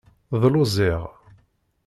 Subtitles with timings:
[0.41, 1.01] Dlu ziɣ.